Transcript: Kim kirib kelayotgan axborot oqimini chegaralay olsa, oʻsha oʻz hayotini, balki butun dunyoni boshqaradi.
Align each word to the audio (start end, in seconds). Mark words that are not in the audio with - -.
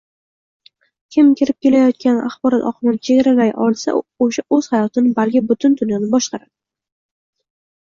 Kim 1.15 1.27
kirib 1.41 1.59
kelayotgan 1.67 2.17
axborot 2.29 2.65
oqimini 2.71 3.03
chegaralay 3.11 3.53
olsa, 3.67 3.95
oʻsha 4.27 4.47
oʻz 4.59 4.73
hayotini, 4.75 5.15
balki 5.23 5.45
butun 5.53 5.79
dunyoni 5.85 6.13
boshqaradi. 6.17 6.53